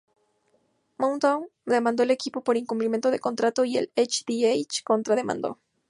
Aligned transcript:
Motown 0.97 1.45
demandó 1.63 2.01
al 2.01 2.09
equipo 2.09 2.43
por 2.43 2.57
incumplimiento 2.57 3.11
de 3.11 3.19
contrato, 3.19 3.65
y 3.65 3.77
H-D-H 3.77 4.81
contra 4.83 5.13
demandó. 5.15 5.59